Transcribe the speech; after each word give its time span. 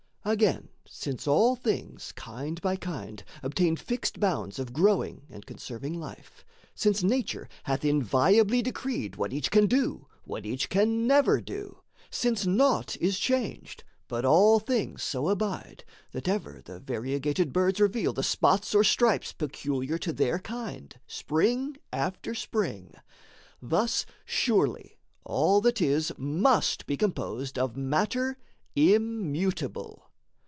Again, 0.23 0.69
since 0.85 1.27
all 1.27 1.55
things 1.55 2.11
kind 2.11 2.61
by 2.61 2.75
kind 2.75 3.23
obtain 3.41 3.75
Fixed 3.75 4.19
bounds 4.19 4.59
of 4.59 4.71
growing 4.71 5.25
and 5.31 5.47
conserving 5.47 5.99
life; 5.99 6.45
Since 6.75 7.01
Nature 7.01 7.49
hath 7.63 7.83
inviolably 7.83 8.61
decreed 8.61 9.15
What 9.15 9.33
each 9.33 9.49
can 9.49 9.65
do, 9.65 10.05
what 10.23 10.45
each 10.45 10.69
can 10.69 11.07
never 11.07 11.41
do; 11.41 11.81
Since 12.11 12.45
naught 12.45 12.95
is 12.97 13.17
changed, 13.17 13.83
but 14.07 14.23
all 14.23 14.59
things 14.59 15.01
so 15.01 15.27
abide 15.27 15.83
That 16.11 16.27
ever 16.27 16.61
the 16.63 16.79
variegated 16.79 17.51
birds 17.51 17.79
reveal 17.79 18.13
The 18.13 18.21
spots 18.21 18.75
or 18.75 18.83
stripes 18.83 19.33
peculiar 19.33 19.97
to 19.97 20.13
their 20.13 20.37
kind, 20.37 20.99
Spring 21.07 21.77
after 21.91 22.35
spring: 22.35 22.93
thus 23.59 24.05
surely 24.23 24.99
all 25.23 25.61
that 25.61 25.81
is 25.81 26.11
Must 26.15 26.85
be 26.85 26.95
composed 26.95 27.57
of 27.57 27.75
matter 27.75 28.37
immutable. 28.75 30.09